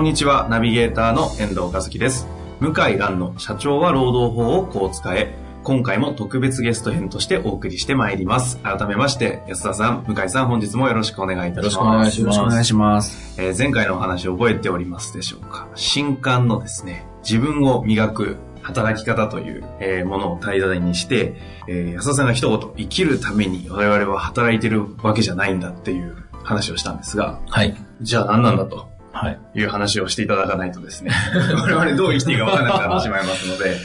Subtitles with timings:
[0.00, 2.26] こんにちは、ナビゲーターの遠藤和樹です。
[2.58, 5.34] 向井蘭の社長は労働法をこう使え。
[5.62, 8.56] 今回も特別ゲスト編としてお送りしてまいります。
[8.62, 11.76] 改めまして、安田さん、向井さん、本日もよろしくお願いいたします。
[11.76, 13.42] よろしくお願いしますよろしくお願いします。
[13.42, 21.34] えー前回のお話覚えておりますでしょうか新刊のですね、自分を磨く働き方という、えーものを題材にして、
[21.68, 27.76] えー安田さんが一言、生きるために我々は働いてるわけじゃないんだっていう話をしたんですが、はい。
[28.00, 28.88] じゃあ何なんだと？
[29.12, 29.40] はい。
[29.54, 33.76] いう話をしていただかないとですね、 我々どう生きていいか分からなくなってしまいますので、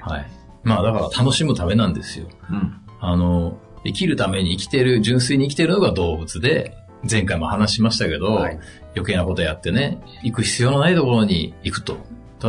[0.00, 0.26] はい。
[0.62, 2.26] まあだから楽しむためなんですよ。
[2.50, 2.74] うん。
[3.00, 6.76] あの、生きるために生きてる、純粋に生きてるのが動物で、
[7.08, 8.58] 前回も話しましたけど、はい
[8.94, 11.98] 余計なことやってね、行く必要のないところに行くと。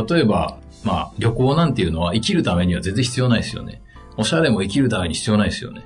[0.08, 3.82] 例えば、まあ旅行なんていうのは生きるためには全然必要ないですよね。
[4.16, 5.84] おしゃれも生きるために必要ないですよね。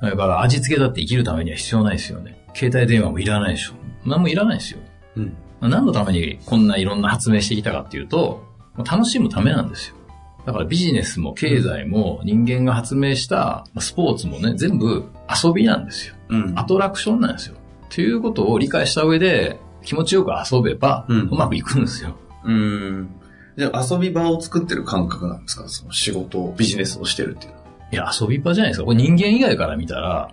[0.00, 2.46] だから味付けだって生きるためには必要ないですよね。
[2.54, 3.72] 携帯電話もいらないでしょ。
[4.06, 4.80] 何もいらないですよ。
[5.16, 5.36] うん。
[5.60, 8.44] 何のためにこんないろんな発明してきたかっていうと、
[8.78, 9.96] 楽しむためなんですよ。
[10.46, 15.04] だからビジネスも経済も人間が発明したスポーツもね、全部
[15.44, 16.14] 遊びなんですよ。
[16.28, 16.58] うん。
[16.58, 17.56] アトラクションなんですよ。
[17.90, 22.16] ということを理解した上で気持ちよく遊べばうまくいくんですよ。
[22.44, 23.08] うん。
[23.56, 25.68] じゃあ遊び場を作ってる感覚なんですか？
[25.68, 27.57] その仕事を、ビジネスをしてるっていうのは。
[27.90, 28.84] いや、遊び場じゃないですか。
[28.84, 30.30] これ人間以外から見たら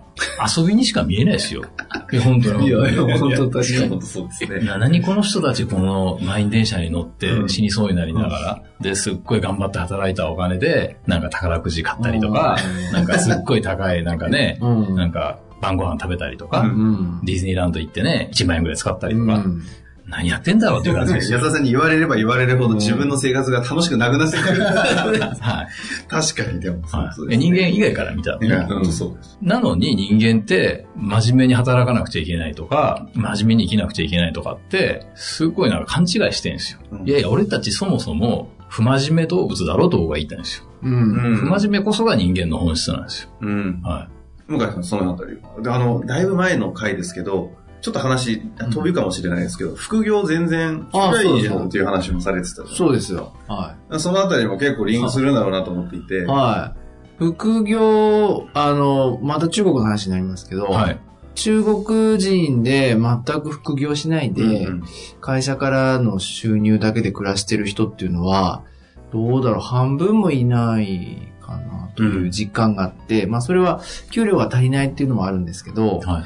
[0.56, 1.64] 遊びにしか見えないですよ。
[2.12, 2.70] いや、本当に。
[2.72, 4.60] 本当確かに本当そうですね。
[4.60, 12.58] な何この人たちこの満員電車に乗ってうん死にそうになりながら、で、すっごい頑張って働いたお金で、なんか宝くじ買ったりとか、
[12.92, 14.94] なんかすっごい高い、なんかね、うん。
[14.94, 17.20] なんか晩ご飯食べたりとか、うんうん。
[17.24, 19.62] ディズニーランド行ってね、1万円ぐらい使ったりとか、うん
[20.08, 21.38] 何やってんだろうっていう感じですよ。
[21.38, 24.62] 安田さんに言われれば言われるほど自分の生活が楽しくなくなってくる。
[24.64, 25.68] はい。
[26.08, 28.46] 確かに、でもそうはい人間以外から見たらね。
[28.46, 29.38] いや、本当そうです。
[29.42, 36.80] なのに人間って真面目に働かなくちゃいけないとか、真面目に生きなくちゃいけないとかって、すごいなんか勘違いしてるんですよ。
[36.92, 40.64] うんいやいや、俺たちそもそも不真面目動物だろうと僕は言いたいんですよ。
[40.82, 40.94] うん。
[40.94, 43.30] うん不真面目こそが人間の本質なんですよ。
[43.40, 43.80] うん。
[43.82, 44.08] は
[44.46, 47.50] 向井さん、そのあたりあの、だいぶ前の回ですけど、
[47.86, 48.40] ちょっと話、
[48.72, 53.32] 飛びかもしれないですけど、副業全然、あ近いじゃんっていう話もされてたそうですよ。
[53.46, 56.78] はそのあたりも結構リンクするんだろうなと思っていてい。、はい。
[57.18, 60.72] 副業、あの、また中国の話になりますけど、い。
[60.72, 60.98] はい。
[61.36, 64.82] 中国人で全く副業しないで、うん
[65.20, 68.64] 会社からの収入だけで暮らしてる人っていうのは、
[69.12, 73.80] どうだろう、半分もいないかなという実感があって、まあそれは
[74.10, 76.24] 給料が足りないっていうのもあるんですけど、はい。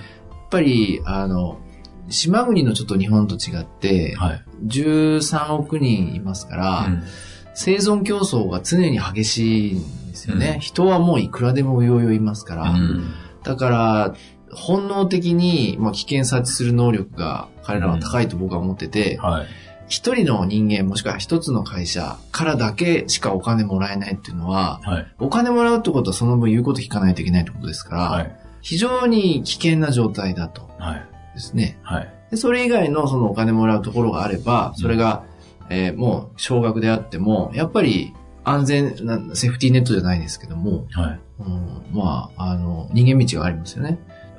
[0.51, 1.59] ぱり、あの、
[2.09, 4.43] 島国のちょっと日本と違って、はい。
[4.67, 7.03] 13億人いますから、うん
[7.53, 10.53] 生存競争が常に激しいんですよね。
[10.55, 13.13] うん人はもういくらでもうようよいますから、うん
[13.43, 14.15] だから、
[14.53, 19.47] 本能的に、まあ、危険察知する能力が彼らは高いと僕は思ってて、はい。
[19.89, 25.07] 一人の人間もしくは一つの会社からだけしかお金もらえないっていうのは、はい。
[25.19, 28.40] お金もらうってことはその分言うこと聞かないといけないってことですから、はい。
[28.63, 31.07] 非常に危険な状態だとはい。
[31.35, 31.79] ですね。
[31.83, 32.13] はい。
[32.31, 35.25] でそれ以外のそのお金もらうところがあれば、それが、
[35.69, 38.13] えーもう少額であっても、やっぱり
[38.45, 41.21] 安全な、セーフティーネットじゃないですけども、はい。
[41.41, 43.99] うん、まあ、あの、逃げ道がありますよね。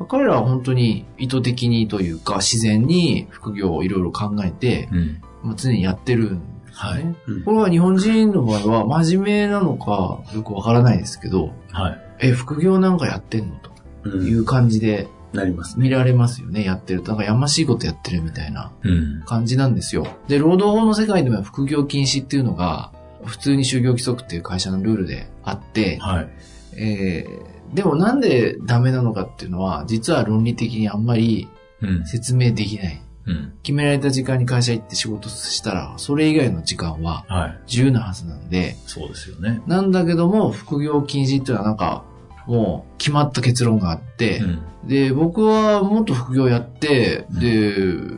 [0.09, 5.21] 彼らは本当に意図的にというか、自然に副業をいろいろ考えて、うん。
[5.43, 7.03] まあ、常にやってるんですよね。
[7.03, 12.01] はいうんこれは日本人の場合は真面目なのかよくわからないですけど、はい。
[12.19, 13.75] え、副業なんかやってんのとうん
[14.09, 15.83] いう感じでなりますね。
[15.83, 17.09] 見られますよね、やってると。
[17.09, 19.23] なんかやましいことやってるみたいなうん。
[19.25, 20.07] 感じなんですよ。
[20.27, 22.91] で、労働法の世界でも副業禁止っていうのが、
[23.23, 26.29] 普通に就業規則っていう会社のルールであって、はい。
[26.75, 31.47] えーでもなんでダメなのかっていうのは、実は論理的にあんまり
[31.81, 32.05] うん。
[32.05, 33.01] 説明できない。
[33.25, 33.53] うん。
[33.63, 37.59] 決められた時間に会社行って仕事したら、それ以外の時間ははい。
[37.67, 39.61] 自由なはずなんで、そうですよね。
[39.67, 42.03] なんだけども、副業禁止っていうのはなんか、
[42.47, 44.61] もう決まった結論があって、うん。
[44.87, 47.73] で、僕はもっと副業やって、で、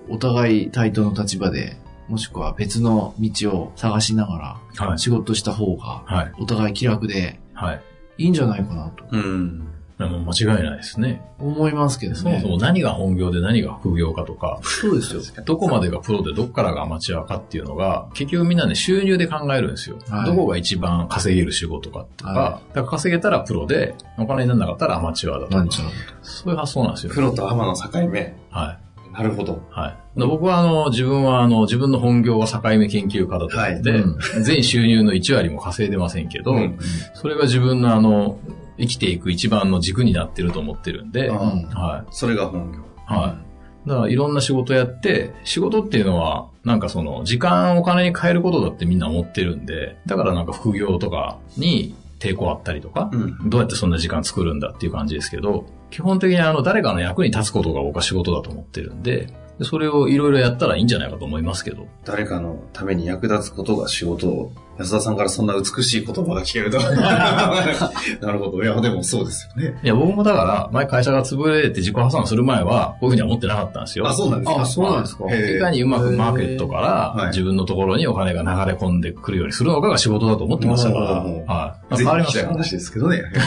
[0.10, 1.78] お互い対等の立場で、
[2.08, 4.78] もしくは別の道を探しながはい。
[4.92, 6.32] ら仕事した方が、はい。
[6.40, 7.82] お互い気楽ではい。
[8.18, 9.06] いいんじゃないかなと。
[9.12, 9.68] うん。
[9.98, 11.22] 間違いないですね。
[11.40, 12.18] 思いますけどね。
[12.18, 15.22] そもそも何が本業で何が副業かとか、そうですよ。
[15.46, 19.98] どこまでがプロでどこからがアマチュアかっていうのが、結局みんなね、収入で考えるんですよ。
[20.10, 25.90] はいどこが一番稼げる仕事かとか、はだから稼げたらプロで、お金にならなかったらアマチュアだとなんちゃう
[26.22, 27.14] そういう発想なんですよ。
[27.14, 28.36] プロとアマの境目。
[28.50, 28.84] はい。
[29.14, 29.62] なるほど。
[29.70, 30.20] はい。
[30.20, 36.80] で僕はあの、自分はあの、自分の本業は境目研究家だと思って、はいう全収入の1割も稼いでませんけど、うん
[37.14, 38.38] それが自分のあの、
[38.78, 42.08] 生きていく一番の軸になってると思ってるんで、あうんはい。
[42.12, 42.80] それが本業。
[43.06, 43.38] は
[43.86, 43.90] い。
[43.90, 53.50] だからいろんな仕事やって、仕事っていうのは、なんかその、時間をお金に変えることだってみんな思ってるんで、だからなんか副業とかに抵抗あったりとか、うん。
[53.50, 59.28] どうやってそんな時間作るんだっていう感じですけど、基本的にあの、誰かの役に立つことが僕は仕事だと思ってるんで、
[59.60, 61.86] でそれをいろいろやったらいいんじゃないかと思いますけど。
[62.06, 66.80] 誰かのために役立つことが仕事を、安田さんからそんな美しい言葉が聞けると。
[68.26, 68.64] なるほど。
[68.64, 69.80] いや、でもそうですよね。
[69.84, 74.08] いや、僕もだから、前会社が潰れて自己破産する前は、こういうふうには思ってなかったんですよ。
[74.08, 74.62] あ、そうなんですか。
[74.62, 75.26] あ、そうなんですか。
[75.36, 81.06] いかにうまくマーケットからはい自分のところにお金が流れ込んでくるようにするのかが仕事だと思ってましたから。
[81.54, 81.96] はい。
[81.98, 83.22] 全変わりました話ですけどね。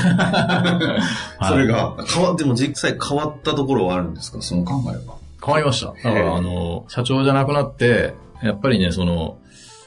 [1.39, 4.39] はいそれが、変わ、でも実際変わったところはあるんですか？
[4.41, 5.17] その考えは。
[5.47, 5.87] 変わりました。
[5.87, 9.39] だから、あの、社長じゃなくなって、やっぱりね、その、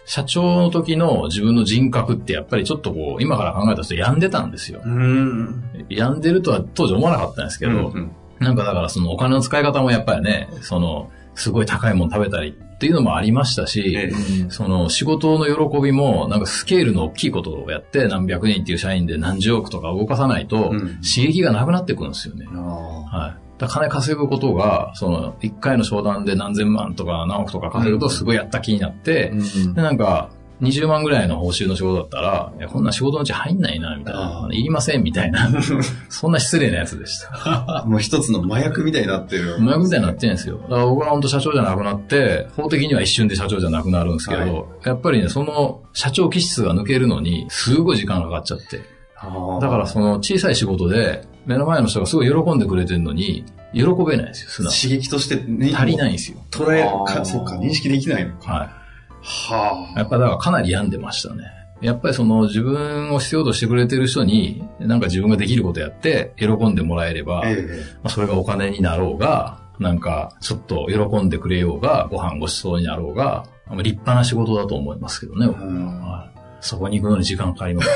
[0.05, 4.81] 社長の時の自分の人格ってやっぱりちょっとこう、今から考えた人病んでたんですよ。
[4.83, 5.63] うん。
[5.89, 22.45] 病んでるとは当時思わなかったんですけど、うんなんかだからそのお金の使い方もやっぱりね、その、すごい高いもの食べたりっていうのもありましたし、ええその仕事の喜びも、なんかスケールの大きいことをやって、何百人っていう社員で何十億とか動かさないと、うん刺激がなくなってくるんですよね。
[22.53, 23.48] あはい。
[23.67, 29.35] 金稼ぐことが、その、一回の商談で何千万とか何億とか稼ぐとすごいやった気になって、う
[29.69, 30.29] んで、なんか、
[30.61, 35.49] 20万ぐらいの報酬の仕事だったら、いや、こんな仕事のうち入んないな、みたいないりません、みたいな。
[36.09, 37.29] そんな失礼なやつでした。
[37.33, 37.83] あ。
[37.87, 39.55] もう一つの麻薬みたいになってる。
[39.55, 40.57] 麻薬みたいになってるんですよ。
[40.63, 48.81] だから僕は本当社長じゃなくなって、法的には一瞬で社長じゃなくなるんですけど、はいやっぱりね、その社長気質が抜けるのに、すごい時間がかかっちゃって。
[49.21, 53.43] あだからその小さい仕事で、目の前の人がすごい喜んでくれてるのに、
[53.73, 55.75] 喜べないんですよ、素直刺激として、ね、に。
[55.75, 56.37] 足りないんですよ。
[56.51, 58.51] 捉えるか、そうか、認識できないのか。
[58.51, 58.59] は。
[58.59, 61.43] はいやっぱだからかなり病んでましたね。
[61.81, 67.49] やっぱりその自分を必要としてくれてる人に、なんか自分ができることやって喜んでもらえれば、あ。
[67.49, 67.55] え
[68.03, 75.47] まあ、それがお金になろうが、なんかちょっと喜んでくれようが、ご飯ごちそうになろうが、まあ立派な仕事だと思いますけどね。
[75.47, 77.89] 僕うんはいそこに行くのに時間かかります。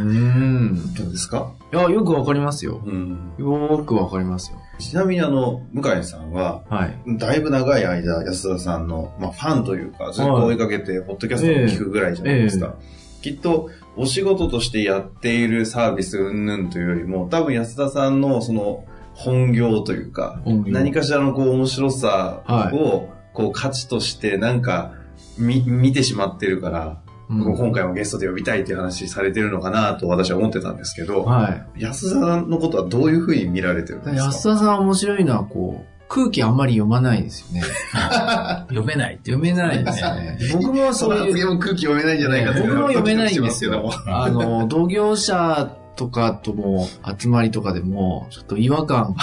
[0.00, 0.82] うん。
[0.94, 0.98] え。
[0.98, 1.52] どうですか？
[1.72, 2.82] いや、よくわかりますよ。
[2.84, 3.32] うん。
[3.38, 4.58] よーくわかりますよ。
[4.78, 6.98] ちなみにあの、向井さんは、はい。
[7.16, 12.74] だいぶ長い間、安田さんの、まあ、ファンというか、ずっと追いかけて、ポッドキャストを聞くぐらいじゃないですか。
[13.22, 24.92] きっと、お仕事としてやっているサービス云々というよりも、多分安田さんのその、本業というか、何かしらのこう面白さはを、こう価値としてなんか、
[25.38, 31.82] み、見てしまってるから、うん今回もゲストで呼びたいっていう話されてるのかなと私は思ってたんですけど、はい。
[31.82, 34.24] 安田さんのことはどういうふうに見られてるんですか？
[34.26, 37.62] 安田さん面白いのは、こう、空気あんまり読まないですよね。
[38.70, 39.18] 読めない。
[39.24, 40.38] 読めないですよね。
[40.54, 43.90] 僕もそういう、空気読めないんじゃないかと僕も読めないんですよ。
[44.06, 46.86] あの、同業者とかとも、
[47.18, 49.20] 集まりとかでも、ちょっと違和感が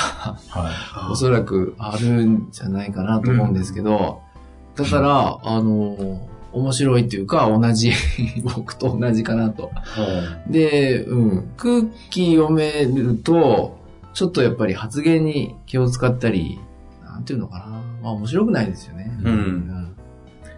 [0.49, 4.19] はおそらくあるんじゃないかなと思うんですけど、
[4.75, 7.91] だから、あの、面白いっていうか、同じ、
[8.55, 9.71] 僕と同じかなと。
[10.47, 13.77] で、うん、空気読めると、
[14.13, 16.59] ちょっとやっぱり発言に気を使ったり、
[17.03, 17.65] なんていうのかな。
[18.01, 19.17] まあ面白くないですよね。
[19.23, 19.93] うん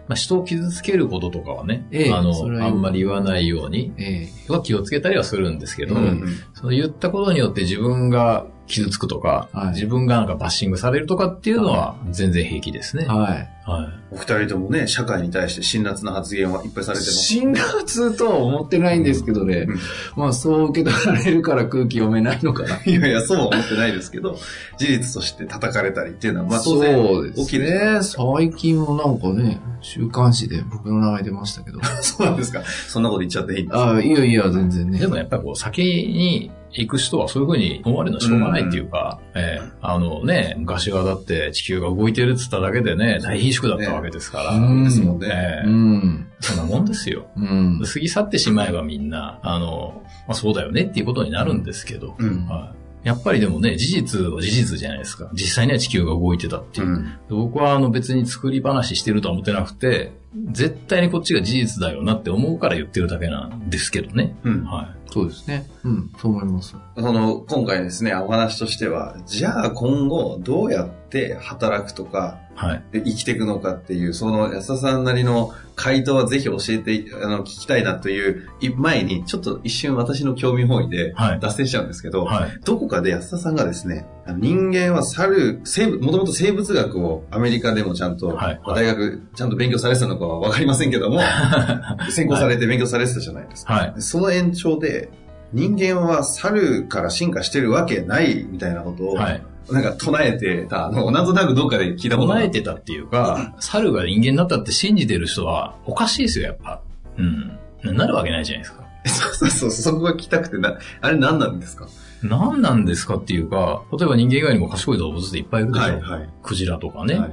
[0.08, 2.32] まあ、人を傷つけることとかはね、ええあの、
[2.64, 13.04] あんまり言わないように、えは気をつけたりはするんですけど、うんその言ったことによって自分が傷つくとか、はい自分がなんかバッシングされるとかっていうのは全然平気ですね。
[13.08, 13.48] えはい。
[13.68, 13.88] はい。
[14.12, 17.12] お二人ともね、社会に対して辛辣な発言はいっぱいされてます。
[17.24, 19.66] 辛辣とは思ってないんですけどね。
[19.68, 19.78] うん
[20.16, 22.80] まあそう受け取られるから空気読めないのかな。
[22.86, 24.38] いやいや、そうは思ってないですけど、
[24.78, 27.64] 事実として叩かれたりっていうのは、まあ当然そうです起きる。
[27.94, 28.00] ね。
[28.02, 31.80] 最近もなんかね、週刊誌で僕の名前出ましたけど。
[32.02, 32.62] そうなんですか。
[32.88, 33.80] そんなこと言っちゃっていいんですか？
[33.82, 34.98] ああ、いやいや、全然ね。
[35.00, 44.50] でもやっぱりこう先に行く人はそういうふうに思われるのはしょうがないっていうか、ええあのね、昔はだって地球が動いてるって言っただけでね、大貧縮だったわけですから。
[44.52, 45.28] うんですもんね。
[45.30, 46.26] ええうん。
[46.40, 47.26] そんなもんですよ。
[47.36, 47.82] うん。
[47.84, 52.46] 過ぎ去ってしまえばみんな、あの、まあ、そうだよねっていうことになるんですけど、うん。
[52.46, 55.30] はいやっぱりでもね、事実は事実じゃないですか。
[55.32, 56.90] 実際には地球が動いてたっていうう。
[56.90, 57.18] ん。
[57.28, 60.10] 僕はあの別に作り話してるとは思ってなくて、
[60.50, 64.34] 絶対にこっちが事実だよなって思うから言ってるだけなんですけどね。
[64.42, 64.64] うん。
[64.64, 65.68] はそうですね。
[65.84, 66.76] うん、そう思います。
[66.96, 72.56] その、今回ですね、お話としては、じゃあ今後どうやって働くとか、い。
[72.56, 72.84] はい。
[72.92, 81.40] で生きていくのかっていう、その安田さんなりの回答はぜひ教えて、あの、聞きたいなというい前に、ちょっと一瞬私の興味本位ではい。
[81.40, 82.60] 脱線しちゃうんですけど、はい。
[82.64, 91.20] どこかで安田さんがですね、人間は猿、生物、もともと生物学をアメリカでもちゃんと、はいまあ大学ちゃんと勉強されてたのかはわかりませんけども、
[92.10, 93.72] 専攻されて勉強されてたじゃないですか。
[93.72, 93.94] はい。
[93.98, 95.10] その延長で、
[95.52, 99.42] 人間は猿から進化してるわけないみたいなことを、はい。
[99.70, 106.80] なんか唱えてたなんとなくどっかで聞いたことが唱えてたっていうか、猿が人間になったって信じてる人はおかしいですよ、やっぱ。
[107.18, 107.96] うん。
[107.96, 108.84] なるわけないじゃないですか。
[109.06, 111.86] そうそうそう、そこが聞きたくてな、あれ何なんですか？
[112.22, 116.00] 何なんですかっていうか、例えば人間以外にも賢い動物っていっぱいいるでしょ。
[116.00, 116.30] はい。
[116.42, 117.18] クジラとかね。
[117.18, 117.32] はい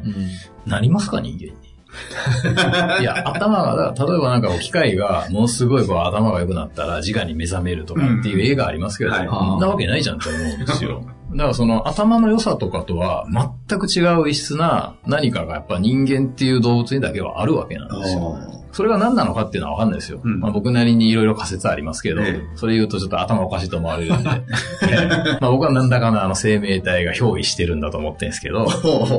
[0.66, 1.74] なりますか、人間に？
[3.02, 11.04] いや、頭が、例えばなんか機械がものすごいこう頭が良くなったら自我に目覚めるとかっていう映画ありますけど、うんはいそんなわけないじゃんって思うんですよ。
[11.34, 13.26] だからその頭の良さとかとは
[13.68, 18.38] 全く違う異質な何かがやっぱ人間っていう動物にだけはあるわけなんですよ。
[18.74, 20.20] それが何なのかっていうのはわかんないですよ。
[20.24, 20.40] うん。
[20.40, 22.58] まあ、僕なりにいろいろ仮説ありますけど、ええ。
[22.58, 24.30] それ言うとちょっと頭おかしいと思われるんで、
[24.90, 25.38] ええ。
[25.40, 28.68] まあ、僕は何らかのあの生命体が憑依してるんだと思ってるんですけど、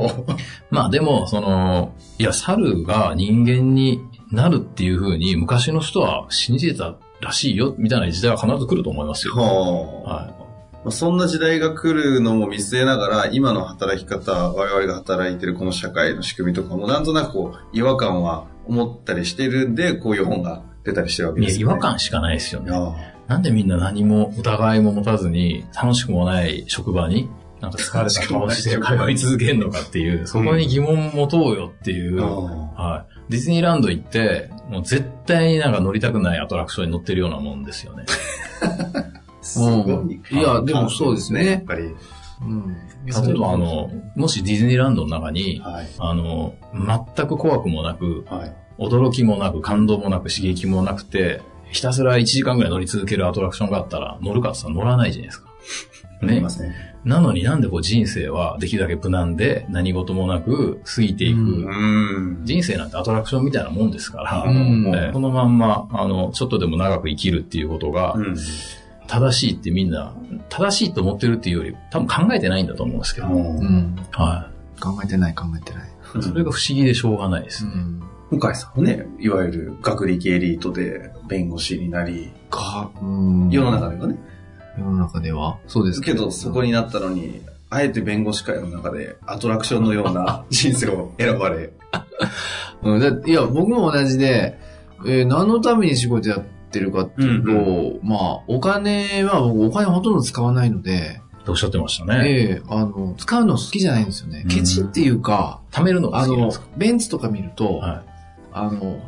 [0.69, 9.35] まあでも、その、いや、猿が人間になるっていうふうに昔の人は信じてたらしいよ、みたいな時代は必ず来ると思いますよ。
[9.35, 9.43] は
[10.05, 10.13] あ。
[10.15, 10.45] は
[10.83, 21.73] まあそんな時代が来るのも見据えながら、今の働き方、我々が働いてるこの社会の仕組みとかも、なんとなくこう、違和感は思ったりしてるんで、こういう本が出たりしてるわけですよ、ね。
[21.73, 22.71] 違和感しかないですよね。
[22.73, 22.95] あ
[23.27, 27.29] なんでみんな何も疑いも持たずに、楽しくもない職場に、
[27.59, 32.25] なんか疲れた顔して通い続けるのかっていう、そこに疑問持とうよっていう、あ
[32.75, 33.31] はい。
[33.31, 38.05] ディズニーランド行って、もう絶対になんか乗りたくないアトラクションに乗ってるようなもんですよね。
[39.41, 39.71] すごい。
[39.71, 41.95] うんいやでもそうですねやっぱり。
[42.41, 42.75] うん。
[43.05, 45.87] 例えばあの、もしディズニーランドの中に、はい。
[45.97, 48.55] あの、全く怖くもなく、はい。
[48.77, 55.49] 驚きもなく、感動もなく、刺激もなくて、ひたすら1時間ぐらい乗り続けるアトラクションがあったら、乗るかって言ったら乗らないじゃないですか。
[56.21, 56.95] ねね。
[57.03, 61.67] なのになんでこう人生はできるだけ無難で何事もなく過ぎていく。
[62.43, 64.41] 人生なんてアトラクションみたいなもんですから、
[65.13, 68.35] このまんま、あの、ちょっとでも長く生きるっていうことがうん。
[69.07, 70.15] 正しいってみんな、
[70.49, 73.95] 正しいと思ってるっていうより、多分考えてないんだと思うんですけど、うん。
[74.11, 75.89] は考えてない考えてない。
[76.19, 76.23] い。
[76.23, 77.71] それが不思議でしょうがないですね。
[77.71, 78.01] ん。
[78.31, 83.49] 向井さんはね、いわゆる学歴エリートで弁護士になり、か、うん。
[83.49, 84.17] 世の中ではね。
[84.77, 91.71] 世の中ではそうですけど、そこになったのに、あえて弁護士会の中でアトラクションのような 人生を選ばれ。
[92.83, 94.59] うん、だいや、僕も同じで、
[95.05, 102.23] えー何のために仕事やってるかっていうと、まあ、お金は僕お金ほとんど使わないので、とおっしゃってましたね。
[102.25, 104.41] ええあの、使うの好きじゃないんですよね。
[104.43, 108.03] うんケチっていうか、貯めるのがあの好きなんですか、ベンツとか見ると、は
[108.51, 108.99] あの、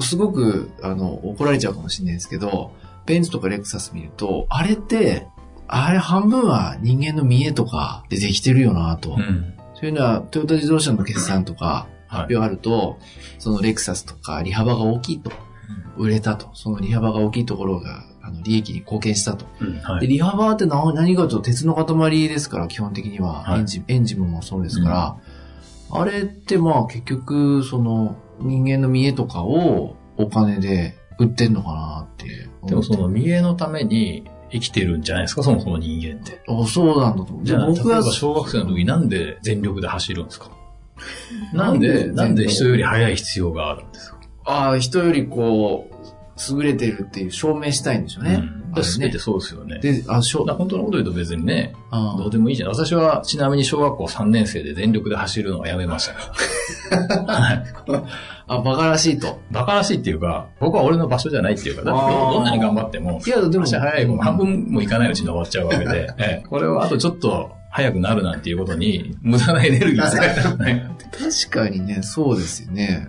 [0.00, 2.72] すごく、あの、怒られちゃうかもしれないですけど、
[3.06, 5.26] ベンツとかレクサス見ると、あれって、
[5.66, 9.10] あれ半分は人間の見栄とかでできてるよなと。
[9.10, 9.12] い。
[9.14, 9.54] うん。
[9.74, 11.64] そういうのは、トヨタ自動車の決算とか
[12.06, 12.20] はい。
[12.22, 12.98] 発表あると、
[13.38, 15.32] そのレクサスとか利幅が大きいと。
[15.96, 16.48] 売れたと。
[16.54, 19.44] その利幅が大きいところが、あの、利益に貢献したと。
[19.60, 20.06] で、はい。
[20.08, 23.42] 利幅って何何かと鉄の塊ですから、基本的には。
[23.42, 25.16] はいエンジン、エンジンもそうですから、
[25.90, 32.48] あれってまあ結局、その人間の見栄とかをお金で売ってんのかなって。
[32.66, 36.40] でもその見栄のために生きてるんじゃないですか、そもそも人間って。
[36.48, 37.44] あ、そうなんだと思う。
[37.44, 40.50] じゃあ、僕は小学生の時になんで全力で走るんですか？
[41.52, 44.13] なんで、なんでなんで人より速い必要があるんですか？
[44.44, 45.94] ああ、人よりこう、
[46.56, 48.34] 優れてるっていう証明したいんでしょうね。
[48.34, 49.78] うんすべてそうですよね。
[49.78, 52.70] で、あ、しょ本当のこと言うと別にね、あどうでもいいじゃん。
[52.70, 57.32] 私はちなみに小学校3年生で全力で走るのはやめました。
[57.32, 57.64] はい。
[58.46, 59.40] あ、バカらしいと。
[59.50, 71.04] バカらしいっていうか、僕は俺の場所じゃないっていうか、だってどんなに頑張っても、いや、でも、足早い半分もいかないうちに終わっちゃうわけで、 ええこれをあとちょっと早くなるなんていうことに、無駄なエネルギー使いたくないなって。
[71.16, 73.08] 確かにね、そうですよね。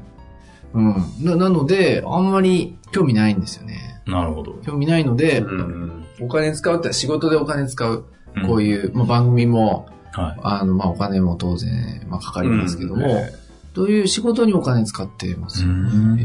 [0.75, 1.25] うん。
[1.25, 4.01] な、なので、あんまり興味ないんですよね。
[4.05, 4.53] なるほど。
[4.65, 6.05] 興味ないので、うん。
[6.21, 8.05] お金使うって仕事でお金使う、
[8.45, 10.23] こういいう、まあ、番組も、うん。
[10.23, 10.39] はい。
[10.43, 15.89] あの、まあ、お金も当然、まあ、かかりますけども、うんえどういう仕事にお金使ってますよね。
[15.93, 16.23] うんえ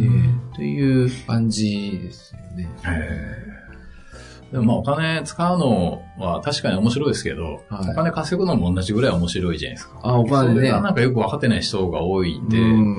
[0.53, 2.69] えという感じですよね。
[2.87, 3.50] へ
[4.53, 10.01] でもまあお金使うのは確かに面白いですけど、はいお金稼ぐのも同じぐらい面白いじゃないですか。
[10.03, 10.71] あ、お金ね。
[10.73, 12.97] なんかよく分かってない人が多いんで、ん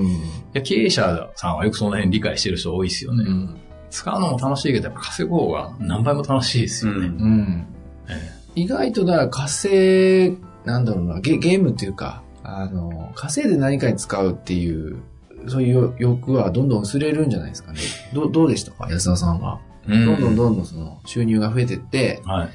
[0.54, 3.24] や経営者さんはよくその辺理解してる人多いですよね。
[3.26, 3.56] うん
[3.90, 7.06] 使うのも楽しいけど、やっぱ稼ぐ方が何倍も楽しいですよね。
[7.08, 7.66] うんうん
[8.08, 15.02] え意外とだから稼い、なんだろうな、ゲゲームっていうか、あの、稼いで何かに使うっていう、
[15.48, 17.80] そういう欲はどんどん薄れるんじゃないですかね。
[18.14, 18.88] どうどうでしたか？
[18.90, 19.60] 安田さんは。
[19.88, 22.48] どんどんどんどんその収入が増えてって、はい。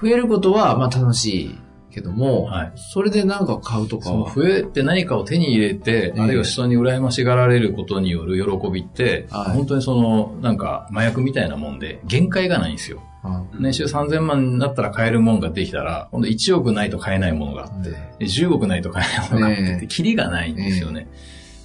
[0.00, 1.58] 増えることはまあ楽しい
[1.90, 2.72] けども、はい。
[2.76, 6.16] それで何か買うとか増えて何かを手に入れて、う。
[6.16, 9.52] んあるいは人に羨ましがられることによる喜びって、はい。
[9.52, 13.02] 本当にその、なんか麻薬みたいなもんで、限界がないんですよ。
[13.22, 21.08] あ年収3000万になったら買えるもんができたら、今度1億ないと買えないものがあって、ねで10億ないと買えないものがあって、キリがないんですよね。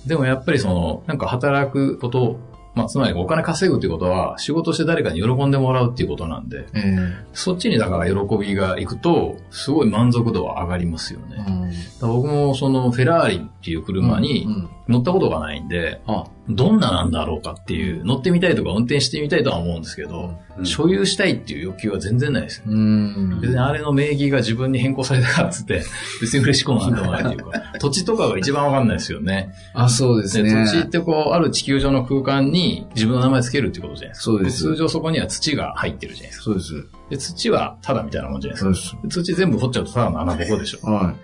[0.05, 2.39] でもやっぱりその、なんか働くこと、
[2.75, 11.43] まあ、つまりお金稼ぐっていうことは、仕事して誰かに喜んでもらうっていうことなんで、ええそっちにだから喜びがいくと、すごい満足度は上がりますよね。
[11.47, 11.65] うん
[12.01, 22.63] ら僕もそのフェラーリっていう車にうん乗ったことがないんで、あ、どんななんだろうかっていう、乗ってみたいとか運転してみたいとは思うんですけど、うん所有したいっていう欲求は全然ないですよ。
[22.67, 23.41] うん。
[23.41, 25.81] 別にあれの名義が自分に変更されたからっつって、
[26.21, 27.51] 別に嬉しくもなんともないっていうか、
[27.81, 29.53] 土地とかが一番わかんないですよね。
[29.73, 30.63] あ、そうですでね。
[30.65, 32.64] 土地ってこう、ある地球上の空間に
[32.95, 34.23] 自分の名前つけるってことじゃないですか。
[34.23, 36.43] そうです通常そこには土が入ってるじゃないですか。
[36.45, 36.87] そうです。
[37.09, 38.91] で、土はただみたいなもんじゃないですか。
[38.91, 39.17] そうです。
[39.17, 40.91] で土全部掘っちゃうとただの穴ぼこでしょ。
[40.91, 41.15] は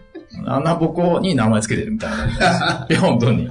[0.45, 2.39] 穴ぼこに名前つけてるみたいなもんです。
[2.39, 2.41] い
[2.93, 3.43] や、本当に。
[3.43, 3.47] い。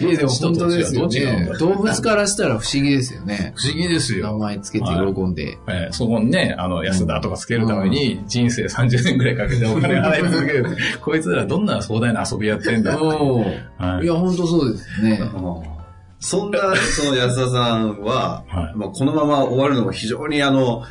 [0.00, 1.58] いや、でも本当ですよねだ。
[1.58, 3.52] 動物からしたら不思議ですよね。
[3.56, 4.38] 不思議です名よ。
[4.38, 5.58] 前つけて喜んで。
[5.66, 10.76] えーそこにね、あの、安田とかつけるために人生30年くらいかけてお金払い続ける。
[11.02, 13.00] こいつらどんな壮大な遊びやってんだいや、
[14.14, 15.20] 本当そうですね。
[16.20, 18.76] そんな、その安田さんは、はい。
[18.76, 20.84] まあ、このまま終わるのも非常にあの、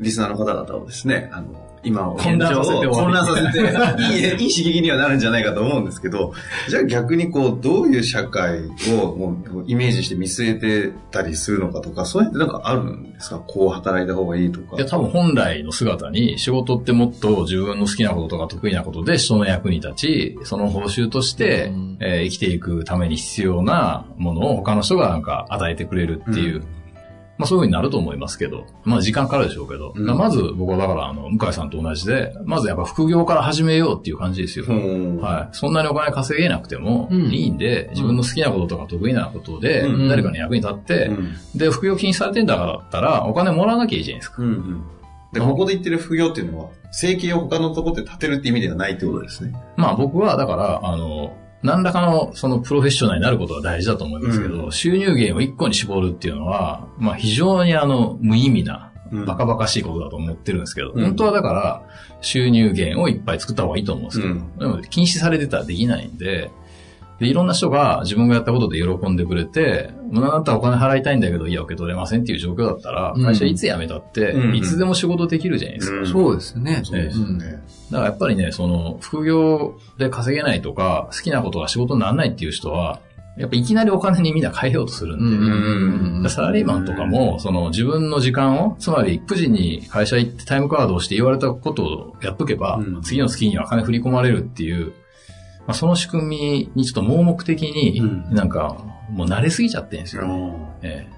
[0.00, 1.46] リスナーの方々をですね、あの、
[1.86, 3.58] 今を混乱させて混乱させて、
[4.40, 6.32] いい、いい刺激にはなるんじゃないかと思うんですけど、
[6.68, 8.60] じゃあ逆にこう、どういう社会
[8.98, 13.38] をもうイメージして見据えてたりするのかとか、そういうのってなんかあるんですか？
[13.46, 14.76] こう働いた方がいいとか。
[14.76, 21.96] いや、多分本来の姿に仕事ってもっと自分の好きなこととか得意なことで人の役に立ち、その報酬として、うん。
[22.00, 26.64] えー生きていくために必要なものを他の人がなんか与えてくれるっていう、うん
[27.36, 34.66] まあそういう風になると思いますけど、まあ時間かかるでしょうけど、うんまず僕はだからあの、向井さんと同じで、まずやっぱ副業から始めようっていう感じですよ。
[34.68, 35.56] うんはい。
[35.56, 44.42] そんなにお金稼げなくてもうんいいんで、自分の好きなこととか得意なことでうん、誰かに役に立って、うんで、副業禁止されてんだからだったら、お金もらわなきゃいいじゃないですか。
[44.42, 44.84] うんうん。
[45.32, 49.52] で、ここで言ってる副業っていうのは、生計を他のところで立てるって意味ではないってことですね。
[49.76, 59.24] まあ僕はだから、あの、何らかのそのプロフェッショナルになることは大事だと思いますけど、う収入源を一個に絞るっていうのは、まあ非常にあの、無意味な、うん。
[59.24, 61.02] バカバカしいことだと思ってるんですけど、うん。
[61.02, 61.82] 本当はだから、
[62.20, 64.58] 収入源をいっぱい作った方がいいと思うんですけど、うん。
[64.58, 66.50] でも禁止されてたらできないんで、
[67.20, 73.24] で、いろんな人が自分がやったことで喜んでくれて、無駄だったらお金払いたいんだけど、いや、受け取れませんっていう状況だったら、うん。
[73.24, 74.56] 会社いつ辞めたって、うん。
[74.56, 75.98] いつでも仕事できるじゃないですか。
[75.98, 76.06] うん。
[76.06, 76.80] そうですね。
[76.82, 77.46] そうですよね。
[77.46, 83.00] だからやっぱりね、その、副業で稼げないとか、好きなことが仕事にならないっていう人は、
[83.36, 93.02] やっぱいきなりお金にみんな変えようとするんで、うんでサラリーマンとかも、その自分の時間を、つまり9時に会社行ってタイムカードをして言われたことをやっとけば、うん。
[93.02, 94.92] 次の月には金振り込まれるっていう、
[95.66, 98.76] まあ、その仕組みにちょっと盲目的に、うんなんか、
[99.10, 100.24] もう慣れすぎちゃってるんですよ。
[100.24, 101.14] うんええ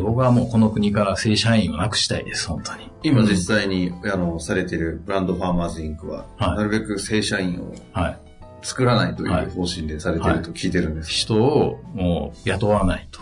[0.00, 2.90] 僕はもうこの国から正社員をなくしたいです、本当に。
[3.04, 8.18] 今実際に、あの、されているブランドファーマーズインクは、はいなるべく正社員をはい。
[8.62, 11.10] 作らないといはいう方針でされていると聞いてるんです。
[11.10, 13.20] 人をもう雇わないと。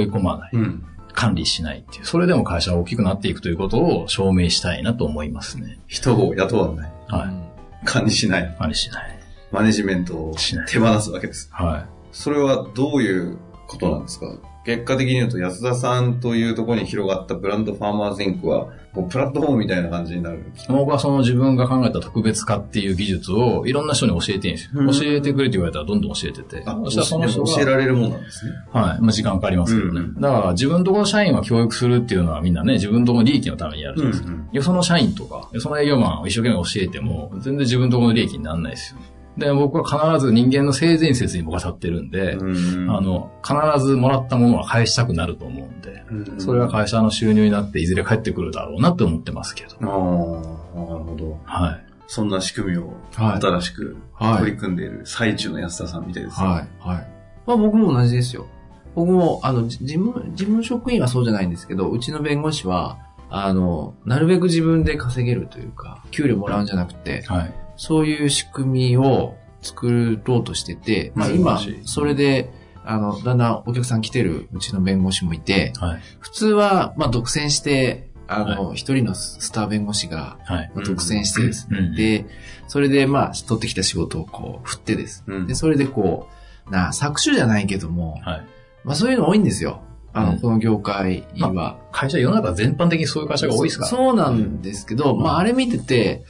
[0.00, 0.50] 囲い込まない。
[0.54, 0.84] うん。
[1.12, 2.06] 管理しないっていう。
[2.06, 5.78] それでも会社が大きくなっていくということを証明したいなと思いますね。
[5.86, 6.92] 人を雇わない。
[7.08, 7.84] はい。
[7.84, 8.56] 管理しない。
[8.58, 9.15] 管理しない。
[9.52, 10.34] マネジメントを
[10.68, 11.48] 手放すわけです。
[11.52, 14.26] はそれはどういうことなんですか？
[14.64, 18.66] 結果的に言うと安田さんというところに広がったブランドファーマーズインクは、
[19.08, 20.42] プラットフォームみたいな感じになる。
[20.68, 24.70] 僕はその自分が考えた特別化っていう技術をいろんな人に教えてるんですよ。
[24.74, 26.64] うん教えてくれって言われたらどんどん教えてて。
[26.66, 28.52] あ、そしたらその人が教えられるもんなんですね。
[28.72, 29.00] はい。
[29.00, 30.00] まあ時間かかりますけどね。
[30.00, 34.32] うんだから自分とこの社員は教育するっていうのはみんなね、自分とこの利益のためにやるじゃないですか。
[34.50, 39.00] よその社員とか、よその営業マンを一生懸命教えても、全然自分とこの利益にならないですよ。
[39.36, 49.76] で、僕は必ず人間の性善説に僕は立ってるんで、うんあ、の、必ずもらったものは返したくなると思うんで、うんそれは会社の収入になっていずれ返ってくるだろうなって思ってますけど。
[49.80, 51.40] ああ、なるほど。
[51.44, 51.86] はい。
[52.06, 56.40] そんな仕組みをはい新しくはい取り組んでいる最中の安田さんみたいです。
[56.40, 56.88] はい。
[56.88, 57.08] はい。
[57.46, 58.46] まあ僕も同じですよ。
[58.94, 67.54] 僕も、あの、じ事務、事務職員はそうじゃないんですけど、うちの弁護士は、あの、なるべく自分で稼げるというか、給料もらうんじゃなくて、はい。
[67.76, 72.50] そういう仕組みを作ろうとしてて、まあ今それで、
[72.84, 76.00] あの、だんだんお客さん来てるうちの弁護士もいて、はい。
[76.20, 80.70] 普通は、まあ独占して、あの、は一人のスター弁護士が、はい。
[80.74, 82.26] まあ独占してですね、うんで、
[82.68, 85.24] それでまあ、取ってきた仕事をこう、振ってです。
[85.26, 86.28] うんで、それでこ
[86.68, 88.46] う、な、搾取じゃないけども、はい。
[88.84, 89.82] まあそういうの多いんですよ。
[90.12, 91.78] あの、うんこの業界は。
[91.90, 93.90] 会社、世の中全般的にそういう会社が多いですから。
[93.90, 96.24] そそうなんですけど、うんまああれ見てて、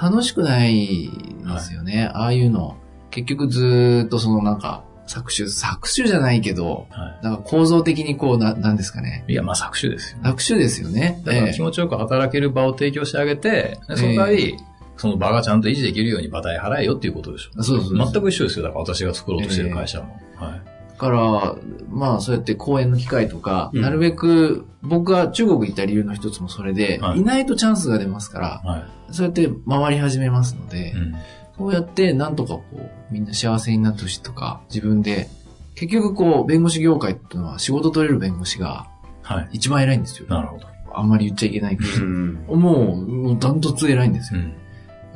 [0.00, 1.10] 楽しくない
[1.46, 2.10] ですよね。
[2.12, 2.76] ああいうの。
[3.10, 9.24] 結局ずーっとそのなんか、搾取、搾取じゃないけど、はなんか構造的にこう、な、なんですかね。
[9.28, 9.32] い。
[9.32, 10.18] いや、まあ搾取ですよ。
[10.22, 11.22] 搾取ですよね。
[11.24, 14.56] だからええ気持ちよく働ける場を提供してあげて、でその代わり、
[14.96, 17.62] その場がちゃんと維持できるように場代払えよっていうことでしょ。
[17.62, 18.64] そうそう全く一緒ですよ。
[18.64, 20.20] だから私が作ろうとしてる会社も。
[20.36, 20.73] はい。
[21.04, 21.56] だから、
[21.90, 30.92] まあそうやって講演の機会とか、うんなるべく、僕が中国行った理由の一つもそれで、はいい、ないとチャンスが出ますから、はそうやって回り始めますので、い。
[30.92, 31.14] うん。
[31.58, 35.28] そうやってなんとかこう、みんな幸せになってほしいとか、自分で、
[35.74, 38.86] 結局こう、弁護士業界っていうのは仕事取れる弁護士が
[39.22, 39.48] はい。
[39.52, 40.28] 一番偉いんですよ。
[40.28, 40.66] なるほど。
[40.94, 42.60] あんまり言っちゃいけないけうど、ん。
[42.60, 44.40] もう、もうダントツ偉いんですよ。
[44.40, 44.54] うん。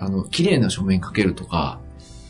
[0.01, 1.79] あの、綺麗な書面書けるとか、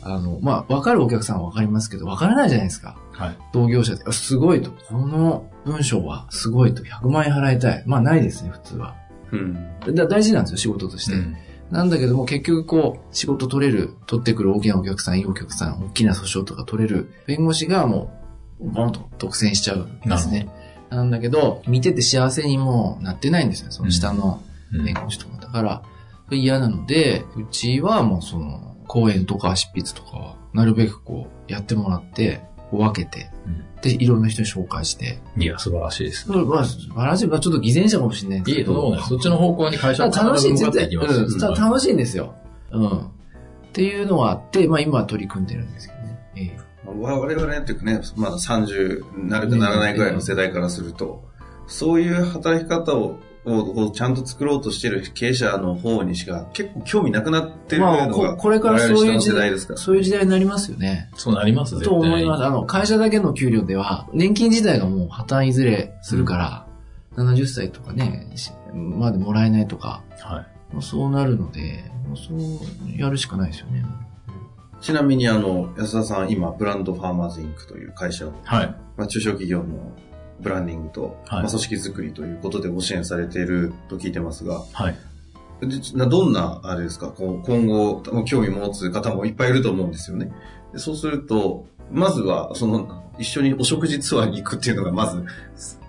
[0.01, 2.97] あの、まあ、わかるお客さんはわかりますけど、わからないじゃないですか。
[3.11, 3.37] はい。
[3.51, 4.71] 同業者で、あすごいと。
[4.71, 6.83] この文章はすごいと。
[6.83, 7.83] 100万円払いたい。
[7.85, 8.95] まあ、ないですね、普通は。
[9.31, 9.55] うん。
[9.93, 11.13] だ大事なんですよ、仕事として。
[11.13, 11.37] うん
[11.71, 18.11] なんだけども、結局こう、仕事取れる、取ってくる大きなお客さん、いいお客さん、大きな訴訟とか取れる、弁護士がも
[18.59, 20.49] う、ボンと独占しちゃうんですね。
[20.89, 24.41] なんだけど、見てて幸せにもうなってないんですよ、その下の
[24.73, 25.37] うん弁護士とか。
[25.39, 25.83] だから、
[26.31, 35.19] 嫌なので、うちはもうその、講演とか執筆とかは、なるべくこう、やってもらって、分けて、うんで、いろんな人に紹介して。
[35.37, 36.25] いや、素晴らしいです。
[36.25, 37.27] それまあ、素晴らしい。
[37.27, 38.99] まあ、ちょっと偽善者かもしれないんですけど。
[38.99, 40.85] そっちの方向に会社はまあ楽しい、絶対。
[40.85, 41.17] っていきます。
[41.17, 42.35] うん、た楽しいんですよ。
[42.71, 42.97] うん。
[42.97, 43.01] っ
[43.71, 46.19] ていうのはあって、まあ今は取り組んでるんですけどね。
[46.35, 51.23] ええ我々っていうかね、まだ30なるかならないぐらいの世代からすると、
[51.67, 53.17] そういう働き方を
[53.57, 59.79] をこうちゃんと作ろうとしてる経営者の方にしか結構興味なくなってるのまあ、が、ここれからそういう時代代ですから。
[59.79, 61.09] そういう時代になりますよね。
[61.15, 62.43] そうなります、絶対と思います。
[62.43, 66.65] あの、会社だけの給料では、年金自体がもう破綻いずれするから、
[67.23, 70.45] 70歳とかね、しまでもらえないとか、は
[70.77, 70.81] い。
[70.81, 73.83] そうなるので、そうやるしかないですよね。
[74.81, 78.75] ちなみにあの、安田さん今、ブランドファーマーズインクという会社を、はい。
[78.95, 79.65] まあ、中小企業の
[80.41, 84.97] ブランディングと、はいまあ、組織づくりということでご支援されていると聞いてますが、はい。
[85.61, 90.31] どんな、あれですか、こう今後、興味持つ方もいっぱいいると思うんですよね。
[90.73, 95.23] でそうすると、まずは、その、一緒にお食事ツアーに行くっていうのが、まず、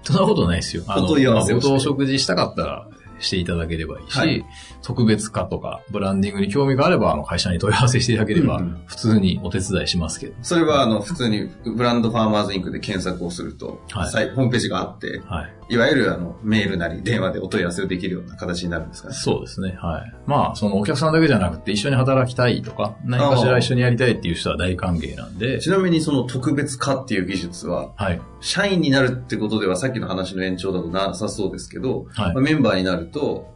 [0.03, 0.83] そんなことないですよ。
[0.89, 2.89] あの、お食事したかったら
[3.21, 4.45] していただければいいし、はい
[4.83, 10.35] 特別化とか、ブランディングに興味があれば、あの、会社に問い合わせしていただければ、うんうん普通にお手伝いしますけど。
[10.43, 15.60] それは、あの、普通に、ブランドファーマーズインクで検索をすると、はいホームページがあって、はい。
[15.71, 19.15] いわゆる、あの、メールなり、電話でお問い合わせをできるような形になるんですかね。
[19.15, 19.79] そうですね。
[19.81, 20.15] はい。
[20.27, 28.21] まあ、そのお客さんだけじゃなくて、一緒に働きたいとか、何かしら一緒にやりたいっていう人は大歓迎なんで、ちなみに、その特別化っていう技術は、はい。
[28.41, 32.43] 社員になるってことでは、さっきの話の延長だとなさそうですけど、はいまあ。
[32.43, 33.55] メンバーになると、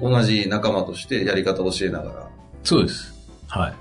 [0.00, 2.28] 同じ仲間としてやり方を教えながら、
[2.64, 3.12] そうです。
[3.48, 3.74] はい。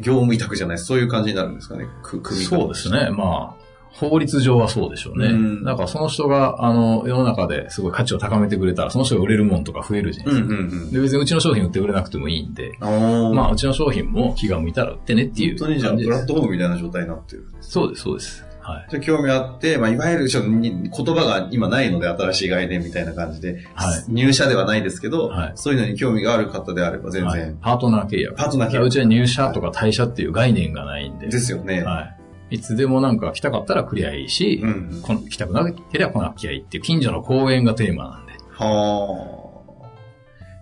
[0.00, 3.10] 業務委託じゃないそういう感じになるんですかね、く組み方そうですね。
[3.10, 3.61] まあ、
[3.92, 5.26] 法律上はそうでしょうね。
[5.26, 10.76] うんだからその人が、あの、世の中ですごい価値を高めてくれたら、その人が売れるもんとか増えるじゃないうんですか。
[10.76, 10.92] うんうん。
[10.92, 15.94] で、別にうちの商品売ってくれなくてもいいんで、まあ、うちの商品も気が向いたら売ってねっていう本当にじゃあ。
[15.94, 17.46] プラットフォームみたいな状態になってる。
[17.60, 18.44] そうです、そうです。
[18.62, 18.86] はい。
[18.90, 28.36] じゃあ興味あって、まあ、いわゆるちょっとに言葉が今ないので新しい概念みたいな感じで、はい入社ではないですけど、はいそういうのに興味がある方であれば全はい然、パートナー契約。
[28.36, 31.26] パートナー契約うちは入社とか退社っていう概念がないんで。
[31.28, 31.82] ですよね。
[31.82, 32.21] はい。
[32.52, 35.02] いつでもなんか来たかったら来りゃいいし、うんうん。
[35.02, 38.32] こん来たくなければ来なきゃいいっていう近所の公園がテーマなんで。
[38.50, 39.88] はあ。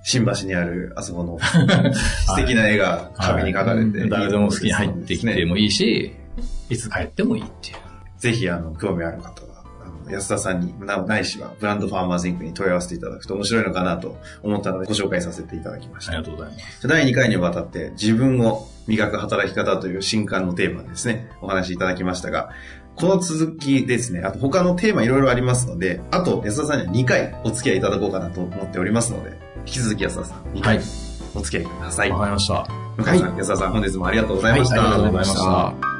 [0.05, 6.13] 新橋にある、あそこの 素敵な絵が壁に描かれて、はい誰でも好きに入ってきてねもいいし、
[6.69, 7.77] いつ帰ってもいいっていう。
[8.19, 9.50] ぜひ、あの、興味ある方は、
[10.13, 16.23] 安田さんに、なないしは、ブランドファーマーズインクに問い合わせていただくと面白いのかなと思ったので、ご紹介させていただきましたあり。
[16.23, 16.89] がとうございます。
[16.89, 22.51] 第2回にわたって自分を磨く働き方という新刊のテーマですね、お話しいただきましたが、
[22.97, 30.85] この続きですね、あと他のテーマいろいろありますので、あと安田さんには2回お付き合いいただこうかなと思っておりますので、引き続き安田さん、2回はい。
[31.35, 32.11] お付き合いください。
[32.11, 32.67] わかりました。
[32.97, 34.81] 向井さん、安田さん、本日もありがとうございました。
[34.81, 36.00] はいありがとうございました。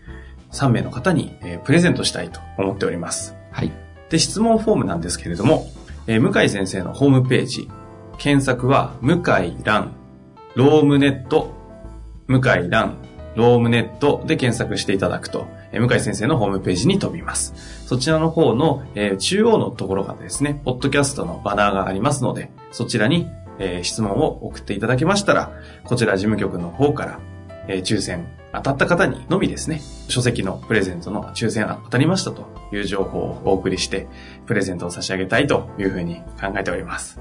[0.51, 3.35] 3名の方に、えープレゼントしたいと思っております。
[3.51, 3.71] はい。
[4.09, 5.67] で、質問フォームなんですけれども、
[6.07, 7.69] えー向井先生のホームページ、
[8.17, 9.93] 検索は、向井蘭、
[10.55, 11.53] ロームネット、
[12.27, 12.97] 向井蘭、
[13.35, 17.53] ロームネットで検索していただくと、えー向井先生のホームページに飛びます。
[17.87, 25.51] そちらの方の、えー中央のところがですね、ポッドキャストのバナーがありますので、そちらに、えー質問を送っていただけましたら、
[25.85, 27.19] こちら事務局の方から、
[27.69, 34.07] えー抽選当たった方にのみですね、書籍のプレゼントの抽選当たりましたという情報をお送りして、
[34.45, 37.19] プレゼントを差し上げたいというふうに考えております。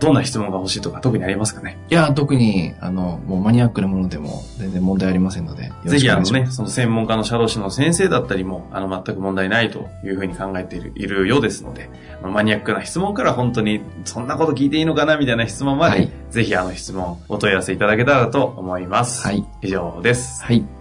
[0.00, 1.78] どんな質問が欲しいとか特にありますかね？
[1.90, 11.90] いや、特に、あの、もうマニアックなものでも全然問題ありませんので、ぜひあのね、その専門家の社労士の先生だったりも、あの、全く問題ないというふうに考えているいるようですので、
[12.22, 19.26] マニアックな質問から本当に、そんなこと聞いていいのかなみたいな質問まで、はいぜひあの質問、お問い合わせいただけたらと思います。
[19.26, 19.46] はい。
[19.62, 20.44] 以上です。
[20.44, 20.77] はい。